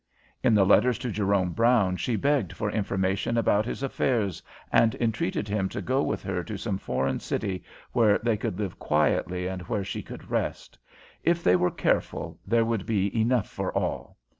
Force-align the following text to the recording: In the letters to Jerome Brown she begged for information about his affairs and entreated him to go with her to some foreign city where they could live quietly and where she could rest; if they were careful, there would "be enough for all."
In 0.43 0.55
the 0.55 0.65
letters 0.65 0.97
to 0.97 1.11
Jerome 1.11 1.51
Brown 1.51 1.95
she 1.95 2.15
begged 2.15 2.53
for 2.53 2.71
information 2.71 3.37
about 3.37 3.67
his 3.67 3.83
affairs 3.83 4.41
and 4.71 4.95
entreated 4.95 5.47
him 5.47 5.69
to 5.69 5.79
go 5.79 6.01
with 6.01 6.23
her 6.23 6.43
to 6.43 6.57
some 6.57 6.79
foreign 6.79 7.19
city 7.19 7.63
where 7.91 8.17
they 8.17 8.35
could 8.35 8.57
live 8.57 8.79
quietly 8.79 9.45
and 9.47 9.61
where 9.69 9.83
she 9.83 10.01
could 10.01 10.31
rest; 10.31 10.75
if 11.23 11.43
they 11.43 11.55
were 11.55 11.69
careful, 11.69 12.39
there 12.47 12.65
would 12.65 12.87
"be 12.87 13.15
enough 13.15 13.47
for 13.47 13.71
all." 13.77 14.17